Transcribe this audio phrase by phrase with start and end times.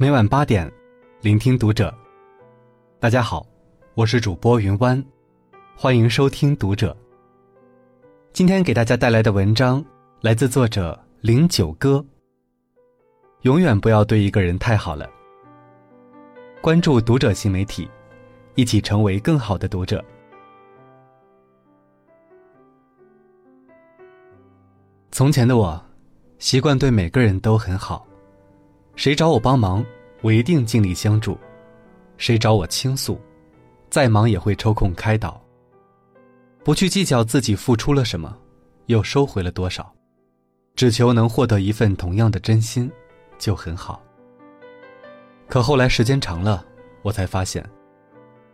[0.00, 0.72] 每晚八点，
[1.20, 1.94] 聆听读者。
[2.98, 3.46] 大家好，
[3.92, 5.04] 我是主播云湾，
[5.76, 6.96] 欢迎收听读者。
[8.32, 9.84] 今天给大家带来的文章
[10.22, 12.02] 来自作者零九哥。
[13.42, 15.06] 永远不要对一个人太好了。
[16.62, 17.86] 关注读者新媒体，
[18.54, 20.02] 一起成为更好的读者。
[25.12, 25.78] 从前的我，
[26.38, 28.06] 习惯对每个人都很好。
[29.00, 29.82] 谁找我帮忙，
[30.20, 31.34] 我一定尽力相助；
[32.18, 33.18] 谁找我倾诉，
[33.88, 35.42] 再忙也会抽空开导。
[36.62, 38.36] 不去计较自己付出了什么，
[38.88, 39.90] 又收回了多少，
[40.74, 42.92] 只求能获得一份同样的真心，
[43.38, 44.02] 就很好。
[45.48, 46.62] 可后来时间长了，
[47.00, 47.66] 我才发现，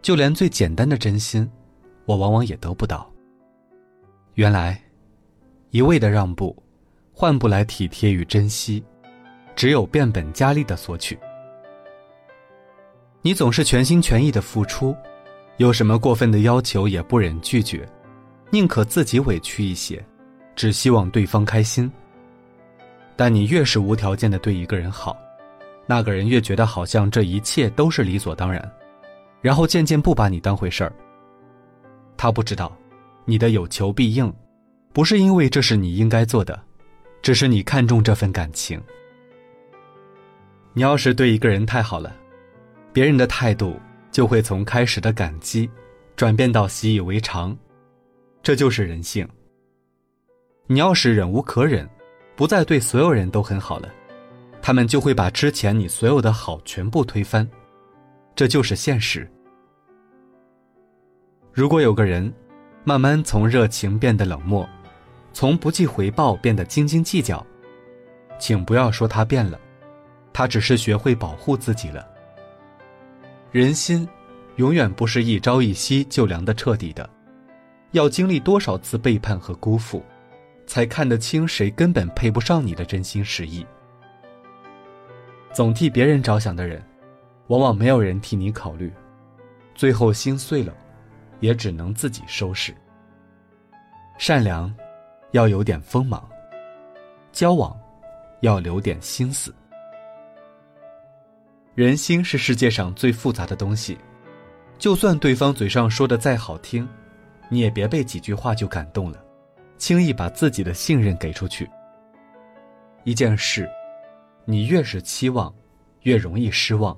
[0.00, 1.50] 就连最简单的真心，
[2.04, 3.12] 我往往也得不到。
[4.34, 4.80] 原来，
[5.70, 6.56] 一味的让步，
[7.12, 8.84] 换不来体贴与珍惜。
[9.56, 11.18] 只有变本加厉的索取，
[13.22, 14.94] 你总是全心全意的付出，
[15.56, 17.88] 有什么过分的要求也不忍拒绝，
[18.50, 20.04] 宁可自己委屈一些，
[20.54, 21.90] 只希望对方开心。
[23.16, 25.16] 但你越是无条件的对一个人好，
[25.86, 28.70] 那个人越觉得好像这一切都是理所当然，
[29.40, 30.92] 然后渐渐不把你当回事儿。
[32.14, 32.76] 他不知道，
[33.24, 34.30] 你的有求必应，
[34.92, 36.62] 不是因为这是你应该做的，
[37.22, 38.78] 只是你看重这份感情。
[40.78, 42.14] 你要是对一个人太好了，
[42.92, 45.70] 别人的态度就会从开始的感激，
[46.16, 47.56] 转变到习以为常，
[48.42, 49.26] 这就是人性。
[50.66, 51.88] 你要是忍无可忍，
[52.36, 53.88] 不再对所有人都很好了，
[54.60, 57.48] 他们就会把之前你所有的好全部推翻，
[58.34, 59.26] 这就是现实。
[61.54, 62.30] 如果有个人，
[62.84, 64.68] 慢慢从热情变得冷漠，
[65.32, 67.42] 从不计回报变得斤斤计较，
[68.38, 69.58] 请不要说他变了。
[70.36, 72.06] 他只是学会保护自己了。
[73.50, 74.06] 人心，
[74.56, 77.08] 永远不是一朝一夕就凉得彻底的，
[77.92, 80.04] 要经历多少次背叛和辜负，
[80.66, 83.66] 才看得清谁根本配不上你的真心实意。
[85.54, 86.84] 总替别人着想的人，
[87.46, 88.92] 往往没有人替你考虑，
[89.74, 90.74] 最后心碎了，
[91.40, 92.74] 也只能自己收拾。
[94.18, 94.70] 善良，
[95.30, 96.20] 要有点锋芒；
[97.32, 97.74] 交往，
[98.42, 99.50] 要留点心思。
[101.76, 103.98] 人心是世界上最复杂的东西，
[104.78, 106.88] 就算对方嘴上说的再好听，
[107.50, 109.22] 你也别被几句话就感动了，
[109.76, 111.68] 轻易把自己的信任给出去。
[113.04, 113.68] 一件事，
[114.46, 115.54] 你越是期望，
[116.04, 116.96] 越容易失望；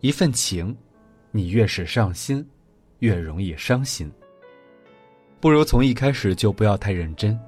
[0.00, 0.76] 一份情，
[1.30, 2.46] 你越是上心，
[2.98, 4.12] 越容易伤心。
[5.40, 7.40] 不如从一开始就不要太认真，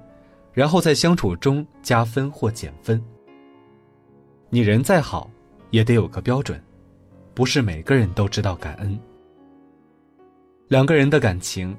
[0.55, 2.99] 然后在相处中加分或减分。
[4.49, 5.31] 你人再好。
[5.71, 6.63] 也得有个标准，
[7.35, 8.99] 不是每个人都知道感恩。
[10.69, 11.77] 两个人的感情，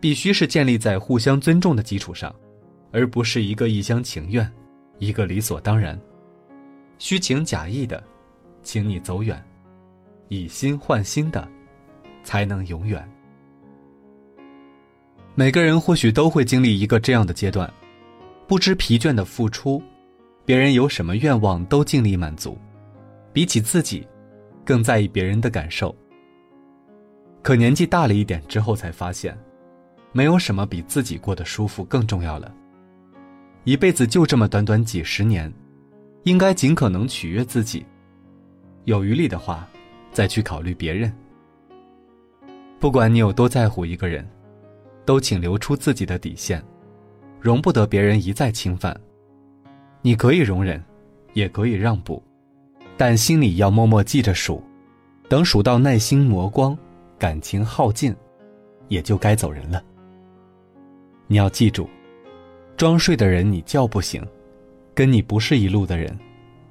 [0.00, 2.34] 必须是建立在互相尊重的基础上，
[2.90, 4.50] 而不是一个一厢情愿，
[4.98, 5.98] 一个理所当然。
[6.98, 8.02] 虚情假意的，
[8.62, 9.36] 请你走远；
[10.28, 11.48] 以心换心的，
[12.24, 13.08] 才能永远。
[15.34, 17.72] 每个人或许都会经历一个这样的阶段，
[18.46, 19.82] 不知疲倦的付出，
[20.44, 22.56] 别人有什么愿望都尽力满足。
[23.32, 24.06] 比起自己，
[24.64, 25.94] 更在意别人的感受。
[27.42, 29.36] 可年纪大了一点之后，才发现，
[30.12, 32.54] 没有什么比自己过得舒服更重要了。
[33.64, 35.52] 一辈子就这么短短几十年，
[36.24, 37.84] 应该尽可能取悦自己。
[38.84, 39.68] 有余力的话，
[40.12, 41.12] 再去考虑别人。
[42.78, 44.28] 不管你有多在乎一个人，
[45.04, 46.62] 都请留出自己的底线，
[47.40, 48.98] 容不得别人一再侵犯。
[50.00, 50.82] 你可以容忍，
[51.32, 52.20] 也可以让步。
[52.96, 54.62] 但心里要默默记着数，
[55.28, 56.76] 等数到耐心磨光，
[57.18, 58.14] 感情耗尽，
[58.88, 59.82] 也就该走人了。
[61.26, 61.88] 你要记住，
[62.76, 64.24] 装睡的人你叫不醒，
[64.94, 66.16] 跟你不是一路的人，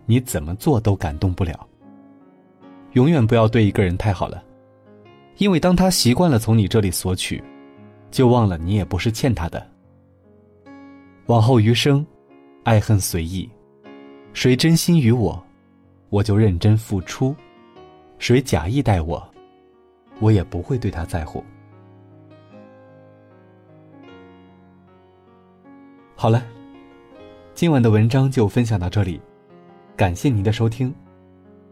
[0.06, 1.68] 你怎么做都感动不了。
[2.94, 4.44] 永远不要对一个人太好了，
[5.38, 7.44] 因为当他习惯了从你这里索取，
[8.12, 9.65] 就忘了你也不是欠他的。
[11.25, 12.06] 往后余生，
[12.63, 13.50] 爱恨随意，
[14.33, 15.41] 谁真心于我。
[16.12, 17.34] 我就认真付出，
[18.19, 19.25] 谁假意待我，
[20.19, 21.42] 我也不会对他在乎。
[26.13, 26.44] 好了，
[27.54, 29.22] 今晚的文章就分享到这里，
[29.96, 30.94] 感谢您的收听。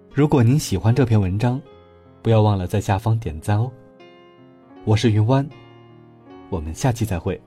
[0.09, 1.61] 如果您喜欢这篇文章，
[2.21, 3.69] 不要忘了在下方点赞哦。
[4.85, 5.45] 我是云湾，
[6.49, 7.39] 我们下期再会。